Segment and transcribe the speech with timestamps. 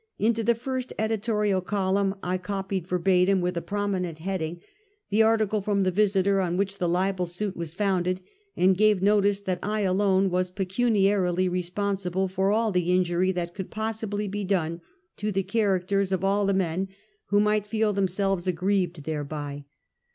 [0.17, 4.59] Into the first editorial column I copied verbatim, with a prominent heading,
[5.11, 8.19] the article from the Visiter on which the libel suit was founded,
[8.57, 13.69] and gave notice that I alone was pecuniarily responsible for all the injury that could
[13.69, 14.81] possibly be done
[15.17, 16.87] to the characters of all the men
[17.27, 19.65] who might feel themselves aggrieved thereby.